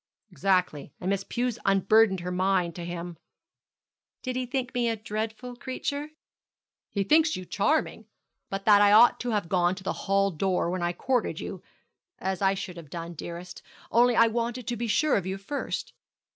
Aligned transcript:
'Exactly; 0.31 0.91
and 0.99 1.11
Miss 1.11 1.23
Pew 1.23 1.51
unburdened 1.63 2.21
her 2.21 2.31
mind 2.31 2.73
to 2.73 2.83
him.' 2.83 3.19
'Did 4.23 4.35
he 4.35 4.47
think 4.47 4.73
me 4.73 4.89
a 4.89 4.95
dreadful 4.95 5.55
creature?' 5.55 6.09
'He 6.89 7.03
thinks 7.03 7.35
you 7.35 7.45
charming, 7.45 8.07
but 8.49 8.65
that 8.65 8.81
I 8.81 8.93
ought 8.93 9.19
to 9.19 9.29
have 9.29 9.47
gone 9.47 9.75
to 9.75 9.83
the 9.83 9.93
hall 10.09 10.31
door 10.31 10.71
when 10.71 10.81
I 10.81 10.91
courted 10.91 11.39
you; 11.39 11.61
as 12.17 12.41
I 12.41 12.55
should 12.55 12.77
have 12.77 12.89
done, 12.89 13.13
dearest, 13.13 13.61
only 13.91 14.15
I 14.15 14.25
wanted 14.25 14.65
to 14.69 14.75
be 14.75 14.87
sure 14.87 15.17
of 15.17 15.27
you 15.27 15.37
first. 15.37 15.93